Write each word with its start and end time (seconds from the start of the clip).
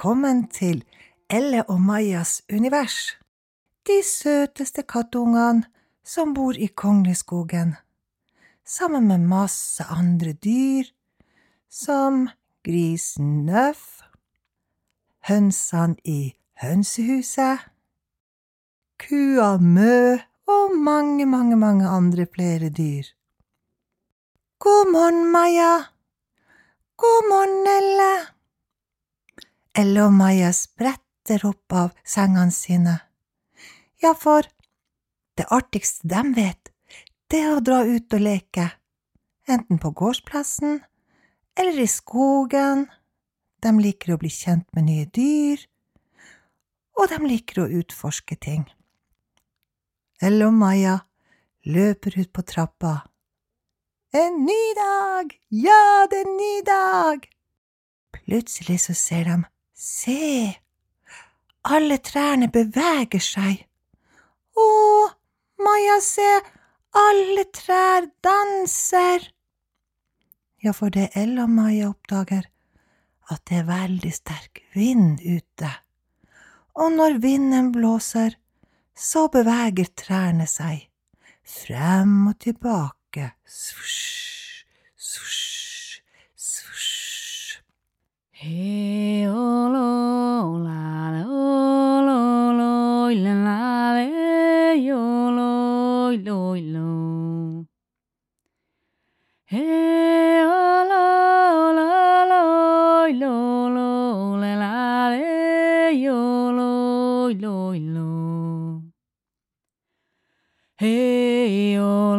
Velkommen 0.00 0.46
til 0.48 0.78
Elle 1.28 1.60
og 1.68 1.80
Majas 1.80 2.38
univers, 2.48 3.18
de 3.84 3.98
søteste 4.00 4.80
kattungene 4.88 5.66
som 6.00 6.32
bor 6.32 6.56
i 6.56 6.70
Kongleskogen, 6.72 7.74
sammen 8.64 9.10
med 9.10 9.26
masse 9.28 9.84
andre 9.84 10.32
dyr, 10.32 10.88
som 11.68 12.30
grisen 12.64 13.44
Nøff, 13.44 14.00
hønsene 15.28 16.00
i 16.08 16.32
hønsehuset, 16.64 17.68
kua 19.04 19.52
Mø 19.60 20.16
og 20.48 20.76
mange, 20.80 21.28
mange, 21.28 21.60
mange 21.60 21.84
andre 22.00 22.24
flere 22.24 22.72
dyr. 22.72 23.04
God 24.64 24.92
morgen, 24.96 25.24
Maja. 25.28 25.78
God 26.96 27.32
morgen, 27.36 27.66
Elle. 27.76 28.12
Elle 29.80 30.02
og 30.04 30.12
Maja 30.12 30.50
spretter 30.52 31.44
opp 31.48 31.72
av 31.72 31.92
sengene 32.04 32.52
sine. 32.52 32.98
Ja, 34.02 34.10
for 34.12 34.44
det 35.38 35.46
artigste 35.56 36.08
de 36.10 36.20
vet, 36.36 36.68
det 37.32 37.38
er 37.46 37.54
å 37.54 37.62
dra 37.64 37.78
ut 37.88 38.12
og 38.12 38.20
leke, 38.20 38.66
enten 39.48 39.78
på 39.80 39.92
gårdsplassen 39.96 40.82
eller 41.56 41.80
i 41.80 41.86
skogen. 41.88 42.88
De 43.64 43.72
liker 43.78 44.12
å 44.12 44.18
bli 44.20 44.28
kjent 44.34 44.66
med 44.76 44.84
nye 44.88 45.06
dyr, 45.16 45.62
og 46.98 47.08
de 47.12 47.20
liker 47.30 47.62
å 47.62 47.70
utforske 47.80 48.36
ting. 48.36 48.66
Elle 50.20 50.50
og 50.50 50.58
Maja 50.58 50.98
løper 51.64 52.18
ut 52.18 52.32
på 52.36 52.44
trappa. 52.44 52.98
En 54.12 54.42
ny 54.44 54.60
dag! 54.76 55.32
Ja, 55.54 56.04
det 56.10 56.20
er 56.20 56.28
en 56.28 56.36
ny 56.36 56.52
dag! 56.68 57.24
Plutselig 58.18 58.80
så 58.84 58.96
ser 58.98 59.24
de, 59.30 59.38
se, 59.80 60.60
alle 61.64 61.98
trærne 62.04 62.50
beveger 62.52 63.22
seg. 63.24 63.64
Å, 64.60 64.68
Maja, 65.64 65.98
se, 66.04 66.30
alle 67.00 67.46
trær 67.54 68.08
danser! 68.24 69.24
Ja, 70.60 70.74
for 70.76 70.92
det 70.92 71.10
Ella 71.16 71.46
og 71.46 71.54
Maja 71.56 71.88
oppdager, 71.88 72.44
at 73.32 73.44
det 73.48 73.62
er 73.62 73.70
veldig 73.70 74.12
sterk 74.12 74.60
vind 74.76 75.22
ute. 75.24 75.70
Og 76.76 76.92
når 76.92 77.20
vinden 77.24 77.72
blåser, 77.72 78.36
så 78.92 79.28
beveger 79.32 79.88
trærne 79.96 80.48
seg, 80.50 80.90
frem 81.40 82.18
og 82.28 82.36
tilbake, 82.44 83.32
svosj, 83.48 84.66
svosj, 85.00 85.39
Hey, 88.42 89.26
oh, 89.28 89.68
lo, 89.68 90.58
la, 90.64 91.10
lo, 91.12 92.00
lo, 92.06 92.52
lo, 92.54 93.10
la, 93.10 93.34
la, 93.34 93.92
lo, 95.36 96.10
lo, 96.16 96.56
lo. 96.56 97.66
Hey, 99.44 100.40
oh, 100.42 100.84
lo, 100.88 101.72
lo, 103.12 103.68
lo, 103.68 104.36
la, 104.38 104.56
la, 104.56 105.10
le, 105.10 106.00
yo, 106.00 106.50
lo, 106.50 107.28
lo, 107.34 107.74
lo. 107.74 108.82
Hey, 110.78 111.76
oh, 111.76 112.16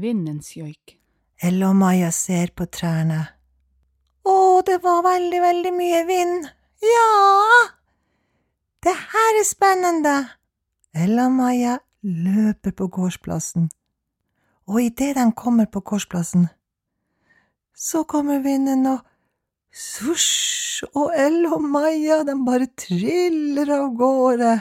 Vindens 0.00 0.52
joik. 0.56 0.98
Elle 1.42 1.68
og 1.68 1.76
Maja 1.76 2.10
ser 2.14 2.52
på 2.56 2.68
trærne. 2.72 3.22
Å, 4.26 4.36
det 4.66 4.80
var 4.82 5.02
veldig, 5.06 5.40
veldig 5.42 5.72
mye 5.76 6.04
vind. 6.08 6.46
Ja! 6.82 7.10
Det 8.86 8.94
her 8.94 9.40
er 9.40 9.46
spennende. 9.46 10.16
Ella 10.96 11.26
og 11.28 11.36
Maja 11.36 11.78
løper 12.06 12.72
på 12.76 12.86
gårdsplassen, 12.92 13.66
og 14.70 14.78
idet 14.80 15.16
de 15.18 15.24
kommer 15.36 15.66
på 15.66 15.82
gårdsplassen, 15.84 16.46
så 17.74 18.04
kommer 18.08 18.40
vinden 18.44 18.86
og 18.88 19.02
svosj, 19.74 20.86
og 20.94 21.12
Ella 21.12 21.52
og 21.56 21.66
Maja, 21.66 22.22
de 22.24 22.36
bare 22.46 22.70
triller 22.78 23.72
av 23.76 23.90
gårde, 23.98 24.54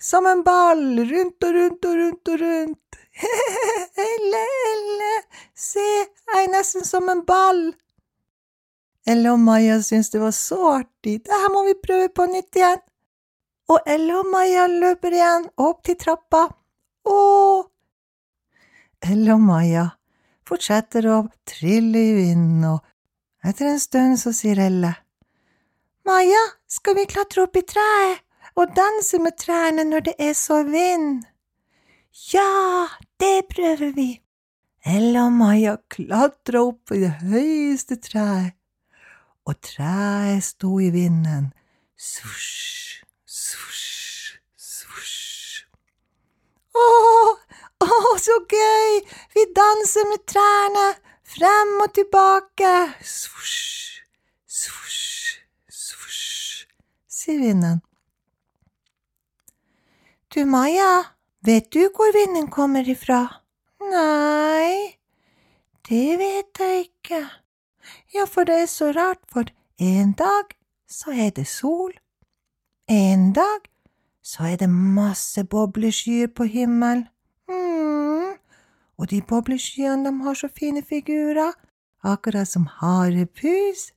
som 0.00 0.26
en 0.26 0.42
ball, 0.44 0.98
rundt 0.98 1.44
og 1.44 1.54
rundt 1.54 1.84
og 1.84 1.96
rundt 2.00 2.28
og 2.28 2.40
rundt. 2.40 2.98
Elle, 4.06 4.42
Elle, 4.70 5.12
se, 5.54 5.80
jeg 5.80 6.44
er 6.44 6.50
nesten 6.52 6.84
som 6.84 7.08
en 7.08 7.22
ball. 7.26 7.70
Elle 9.06 9.30
og 9.32 9.40
Maja 9.40 9.78
syntes 9.80 10.10
det 10.10 10.20
var 10.20 10.34
så 10.34 10.58
artig, 10.80 11.20
det 11.24 11.32
her 11.32 11.52
må 11.54 11.62
vi 11.68 11.76
prøve 11.78 12.10
på 12.10 12.26
nytt 12.28 12.58
igjen. 12.58 12.82
Og 13.72 13.80
Elle 13.86 14.18
og 14.18 14.28
Maja 14.30 14.66
løper 14.70 15.14
igjen 15.14 15.48
opp 15.62 15.82
til 15.86 15.96
trappa, 15.98 16.44
og 17.06 17.70
Elle 19.06 19.32
og 19.34 19.42
Maja 19.46 19.88
fortsetter 20.46 21.08
å 21.10 21.22
trille 21.48 22.02
i 22.10 22.12
vinden, 22.18 22.66
og 22.68 23.46
etter 23.46 23.70
en 23.70 23.82
stund 23.82 24.20
så 24.20 24.34
sier 24.34 24.60
Elle, 24.66 24.92
Maja, 26.06 26.44
skal 26.70 26.94
vi 27.00 27.08
klatre 27.10 27.46
opp 27.46 27.56
i 27.58 27.64
treet 27.66 28.25
og 28.56 28.76
danse 28.76 29.18
med 29.18 29.36
trærne 29.38 29.84
når 29.84 30.00
det 30.10 30.14
er 30.18 30.32
så 30.32 30.62
vind? 30.62 31.24
Ja, 32.32 32.86
det 33.20 33.44
prøver 33.54 33.92
vi. 33.92 34.10
Ella 34.86 35.24
og 35.26 35.32
Maja 35.32 35.76
klatra 35.90 36.62
opp 36.62 36.92
i 36.94 37.00
det 37.02 37.10
høyeste 37.26 37.98
treet, 38.00 38.54
og 39.46 39.58
treet 39.62 40.44
sto 40.46 40.76
i 40.80 40.92
vinden, 40.94 41.48
svosj, 41.98 43.02
svosj, 43.26 44.36
svosj. 44.56 45.66
Å, 46.78 46.86
å, 47.82 47.90
så 48.22 48.38
gøy! 48.52 49.02
Vi 49.34 49.44
danser 49.58 50.06
med 50.12 50.22
trærne, 50.30 50.86
frem 51.34 51.74
og 51.82 51.90
tilbake, 51.98 52.72
svosj, 53.02 54.06
svosj, 54.46 55.42
svosj, 55.82 56.64
sier 57.10 57.42
vinden. 57.42 57.82
Du, 60.36 60.44
Maja, 60.44 61.04
vet 61.40 61.70
du 61.72 61.86
hvor 61.96 62.12
vinden 62.12 62.50
kommer 62.52 62.84
ifra? 62.84 63.22
Nei, 63.80 64.98
det 65.88 66.18
vet 66.20 66.60
jeg 66.60 66.80
ikke. 66.82 67.20
Ja, 68.12 68.26
for 68.28 68.44
det 68.44 68.58
er 68.60 68.68
så 68.68 68.90
rart, 68.92 69.22
for 69.32 69.48
en 69.80 70.12
dag 70.12 70.52
så 70.92 71.14
er 71.16 71.30
det 71.38 71.46
sol, 71.48 71.94
en 72.84 73.32
dag 73.32 73.64
så 74.20 74.50
er 74.50 74.60
det 74.60 74.68
masse 74.68 75.44
bobleskyer 75.44 76.28
på 76.28 76.44
himmelen. 76.44 77.08
mm. 77.48 78.36
og 78.98 79.10
de 79.10 79.22
bobleskyene 79.22 80.04
de 80.04 80.22
har 80.28 80.34
så 80.34 80.52
fine 80.52 80.82
figurer, 80.82 81.56
akkurat 82.04 82.48
som 82.48 82.68
harepus, 82.82 83.88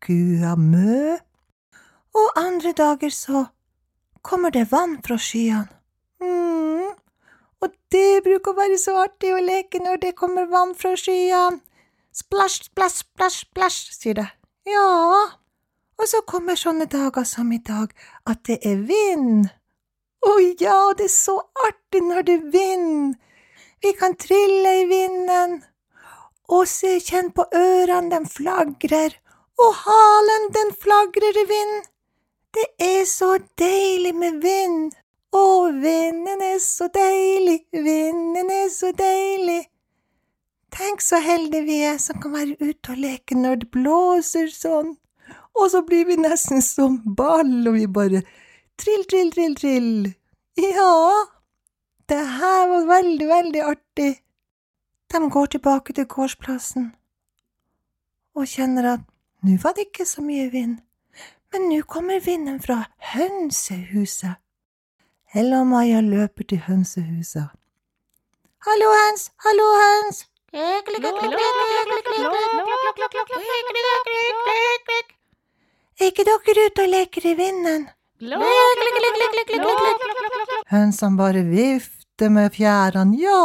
kua 0.00 0.56
Mø, 0.56 1.18
og 2.14 2.28
andre 2.46 2.72
dager 2.72 3.12
så 3.12 3.44
kommer 4.28 4.52
det 4.54 4.68
vann 4.72 4.98
fra 5.04 5.16
skyene. 5.18 5.68
mm. 6.20 6.92
og 7.64 7.74
det 7.92 8.22
bruker 8.24 8.52
å 8.52 8.58
være 8.60 8.78
så 8.78 8.96
artig 9.02 9.32
å 9.34 9.42
leke 9.42 9.80
når 9.82 10.02
det 10.04 10.16
kommer 10.20 10.46
vann 10.52 10.74
fra 10.78 10.94
skyene. 10.96 11.62
Splæsj, 12.18 12.62
splæsj, 12.70 12.96
splæsj, 13.04 13.38
splæsj, 13.44 13.78
sier 13.94 14.16
det. 14.18 14.26
Ja, 14.66 14.88
og 15.98 16.08
så 16.10 16.20
kommer 16.26 16.58
sånne 16.58 16.88
dager 16.90 17.24
som 17.26 17.52
i 17.54 17.60
dag, 17.62 17.92
at 18.26 18.42
det 18.48 18.58
er 18.66 18.80
vind. 18.88 19.48
Å 20.26 20.32
ja, 20.60 20.78
det 20.98 21.06
er 21.06 21.14
så 21.14 21.36
artig 21.66 22.02
når 22.06 22.26
det 22.26 22.36
er 22.38 22.48
vind. 22.54 23.14
Vi 23.82 23.92
kan 23.98 24.16
trille 24.18 24.74
i 24.82 24.86
vinden. 24.90 25.60
Og 26.48 26.66
se, 26.66 26.96
kjenn 27.04 27.30
på 27.36 27.44
ørene, 27.54 28.10
den 28.14 28.26
flagrer, 28.26 29.14
og 29.60 29.74
halen, 29.84 30.48
den 30.56 30.74
flagrer 30.82 31.38
i 31.42 31.46
vind. 31.50 31.88
Det 32.54 32.66
er 32.80 33.04
så 33.04 33.38
deilig 33.58 34.14
med 34.16 34.40
vind. 34.42 34.94
Å, 35.36 35.68
vinden 35.76 36.40
er 36.40 36.60
så 36.64 36.88
deilig, 36.94 37.60
vinden 37.72 38.48
er 38.50 38.70
så 38.72 38.92
deilig. 38.96 39.66
Tenk 40.72 41.02
så 41.04 41.20
heldige 41.20 41.66
vi 41.66 41.76
er 41.84 41.98
som 42.00 42.20
kan 42.22 42.32
være 42.32 42.56
ute 42.60 42.94
og 42.94 43.02
leke 43.02 43.36
når 43.36 43.60
det 43.62 43.68
blåser 43.76 44.48
sånn, 44.52 44.94
og 45.56 45.68
så 45.72 45.82
blir 45.84 46.06
vi 46.08 46.16
nesten 46.20 46.64
som 46.64 47.00
ball, 47.16 47.52
og 47.68 47.76
vi 47.76 47.84
bare 47.86 48.22
trill, 48.80 49.04
trill, 49.10 49.32
trill, 49.34 49.56
trill. 49.58 49.92
Ja, 50.60 50.96
det 52.08 52.20
her 52.38 52.68
var 52.72 52.88
veldig, 52.88 53.28
veldig 53.28 53.64
artig. 53.74 54.10
De 55.12 55.22
går 55.30 55.52
tilbake 55.56 55.96
til 55.96 56.08
gårdsplassen, 56.08 56.90
og 58.36 58.48
kjenner 58.48 58.94
at 58.96 59.08
nå 59.44 59.56
var 59.62 59.76
det 59.76 59.88
ikke 59.88 60.08
så 60.08 60.24
mye 60.24 60.48
vind, 60.52 60.78
men 61.52 61.68
nå 61.68 61.82
kommer 61.82 62.20
vinden 62.20 62.60
fra 62.60 62.82
hønsehuset. 63.14 64.36
Ella 65.34 65.60
og 65.60 65.66
Maja 65.66 66.00
løper 66.00 66.44
til 66.48 66.60
hønsehuset. 66.68 67.48
Hallo, 68.66 68.88
høns! 69.00 69.28
Hallo, 69.44 69.66
høns! 69.82 70.24
Er 70.52 70.80
ikke 76.08 76.24
dere 76.24 76.66
ute 76.66 76.82
og 76.82 76.88
leker 76.94 77.26
i 77.28 77.34
vinden? 77.36 77.88
Hønsene 80.72 81.16
bare 81.20 81.42
vifter 81.46 82.32
med 82.32 82.50
fjærene. 82.56 83.18
Ja, 83.20 83.42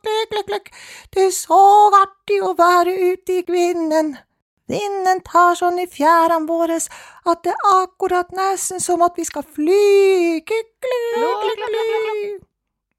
klikk, 0.00 0.28
klikk, 0.32 0.46
klikk, 0.48 0.72
det 1.14 1.28
er 1.28 1.34
så 1.36 1.60
artig 2.00 2.40
å 2.42 2.54
være 2.58 2.96
ute 3.12 3.40
i 3.40 3.44
vinden. 3.48 4.16
Vinden 4.66 5.20
tar 5.22 5.54
sånn 5.54 5.78
i 5.78 5.86
fjærene 5.86 6.48
våre 6.48 6.78
at 6.80 7.42
det 7.46 7.52
er 7.52 7.68
akkurat 7.84 8.32
nesten 8.34 8.82
som 8.82 9.04
at 9.06 9.14
vi 9.18 9.26
skal 9.28 9.46
fly. 9.46 10.40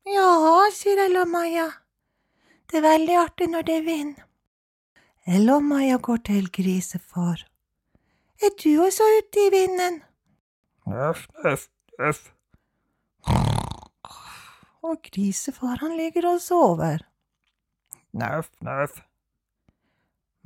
Ja, 0.08 0.30
sier 0.72 1.04
Ella 1.04 1.26
og 1.26 1.34
Maja. 1.34 1.68
Det 2.72 2.80
er 2.80 2.86
veldig 2.88 3.18
artig 3.20 3.50
når 3.52 3.68
det 3.68 3.76
er 3.82 3.86
vind. 3.88 4.16
Ella 5.28 5.58
og 5.60 5.68
Maja 5.68 5.98
går 6.00 6.24
til 6.30 6.48
grisefar. 6.56 7.44
Er 8.40 8.54
du 8.64 8.70
også 8.86 9.04
ute 9.18 9.44
i 9.48 9.52
vinden? 9.52 10.02
Nøff, 10.88 11.26
nøff, 11.44 11.68
nøff. 12.00 12.22
Og 14.88 15.02
grisefar 15.04 15.82
han 15.84 15.98
ligger 16.00 16.30
og 16.32 16.40
sover. 16.42 17.04
Nøff, 18.16 18.54
nøff. 18.64 19.02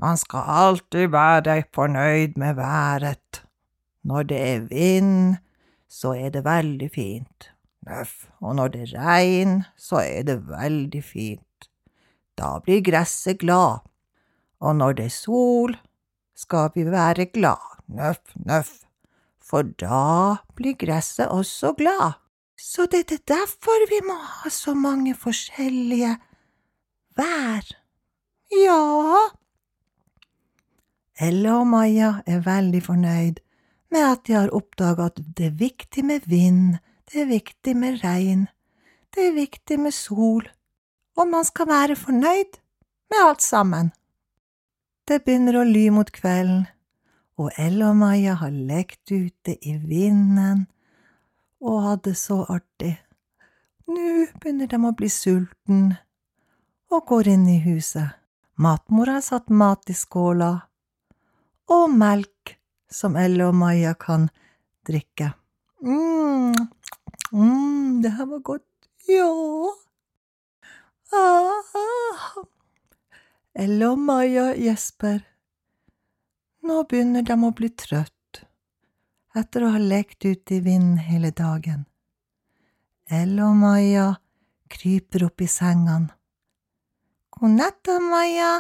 Man 0.02 0.18
skal 0.18 0.48
alltid 0.50 1.12
være 1.14 1.64
fornøyd 1.74 2.38
med 2.42 2.56
været. 2.58 3.44
Når 4.04 4.24
det 4.24 4.38
er 4.38 4.60
vind, 4.60 5.36
så 5.90 6.14
er 6.18 6.30
det 6.30 6.46
veldig 6.46 6.90
fint. 6.94 7.52
Nøff. 7.86 8.26
Og 8.42 8.56
når 8.56 8.68
det 8.68 8.94
regner, 8.94 9.70
så 9.78 10.02
er 10.02 10.24
det 10.24 10.48
veldig 10.48 11.04
fint. 11.04 11.68
Da 12.38 12.58
blir 12.60 12.82
gresset 12.82 13.40
glad. 13.40 13.86
Og 14.60 14.76
når 14.76 14.98
det 14.98 15.06
er 15.06 15.14
sol, 15.14 15.78
skal 16.36 16.70
vi 16.76 16.86
være 16.86 17.26
glad. 17.26 17.62
Nøff, 17.88 18.34
nøff. 18.36 18.72
For 19.42 19.62
da 19.62 20.38
blir 20.56 20.78
gresset 20.80 21.28
også 21.28 21.74
glad. 21.78 22.18
Så 22.58 22.86
det 22.86 23.12
er 23.12 23.22
derfor 23.28 23.86
vi 23.90 24.02
må 24.08 24.18
ha 24.18 24.50
så 24.50 24.74
mange 24.74 25.16
forskjellige 25.18 26.16
vær. 27.18 27.70
Ja. 28.54 28.82
Ella 31.20 31.58
og 31.60 31.68
Maja 31.68 32.14
er 32.26 32.44
veldig 32.46 32.82
fornøyd 32.84 33.42
med 33.92 34.06
at 34.08 34.24
de 34.28 34.38
har 34.38 34.54
oppdaga 34.56 35.10
at 35.12 35.20
det 35.38 35.50
er 35.50 35.60
viktig 35.60 36.06
med 36.08 36.28
vind, 36.32 36.78
det 37.12 37.22
er 37.22 37.32
viktig 37.32 37.76
med 37.78 38.04
regn, 38.04 38.48
det 39.12 39.28
er 39.28 39.34
viktig 39.36 39.80
med 39.80 39.92
sol, 39.92 40.48
og 41.18 41.28
man 41.28 41.46
skal 41.46 41.68
være 41.68 41.96
fornøyd 42.00 42.60
med 43.12 43.20
alt 43.20 43.42
sammen. 43.44 43.92
Det 45.08 45.24
begynner 45.26 45.60
å 45.60 45.68
ly 45.68 45.90
mot 45.92 46.12
kvelden, 46.16 46.68
og 47.36 47.52
Ella 47.60 47.90
og 47.90 47.98
Maja 48.00 48.38
har 48.40 48.54
lekt 48.54 49.12
ute 49.12 49.58
i 49.66 49.76
vinden 49.76 50.68
og 51.62 51.84
hatt 51.86 52.06
det 52.08 52.16
så 52.18 52.42
artig. 52.50 52.96
Nå 53.90 54.28
begynner 54.40 54.70
de 54.70 54.80
å 54.80 54.94
bli 54.98 55.10
sulten 55.12 55.94
og 56.92 57.06
går 57.10 57.32
inn 57.34 57.48
i 57.50 57.60
huset. 57.66 58.18
Matmora 58.62 59.18
har 59.18 59.26
satt 59.26 59.50
mat 59.50 59.90
i 59.90 59.96
skåla, 59.98 60.52
og 61.72 61.92
melk 61.96 62.56
som 62.92 63.16
Elle 63.16 63.48
og 63.48 63.56
Maja 63.56 63.94
kan 63.94 64.30
drikke. 64.88 65.34
mm, 65.82 66.54
mm, 67.32 68.02
det 68.04 68.12
her 68.18 68.26
var 68.26 68.40
godt. 68.40 68.68
Ja. 69.08 69.32
Ah. 71.14 72.44
Elle 73.54 73.90
og 73.90 74.00
Maja 74.00 74.54
gjesper. 74.56 75.22
Nå 76.62 76.84
begynner 76.84 77.26
de 77.26 77.36
å 77.36 77.52
bli 77.52 77.70
trøtt 77.70 78.44
etter 79.36 79.64
å 79.64 79.72
ha 79.74 79.80
lekt 79.80 80.26
ute 80.26 80.58
i 80.58 80.64
vinden 80.64 80.98
hele 81.00 81.32
dagen. 81.32 81.86
Elle 83.12 83.44
og 83.48 83.58
Maja 83.60 84.08
kryper 84.72 85.28
opp 85.28 85.42
i 85.42 85.50
sengene. 85.52 86.12
God 87.32 87.58
natt 87.58 87.92
Maja. 88.12 88.54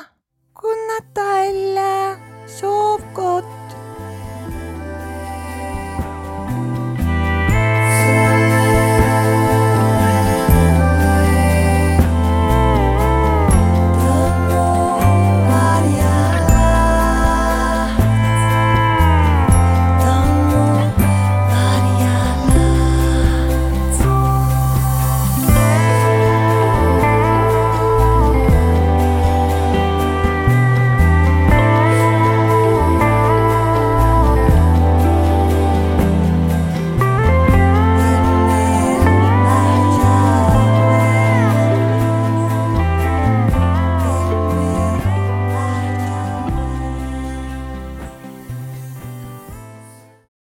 God 0.55 0.85
natt 0.89 1.23
Elle. 1.27 2.30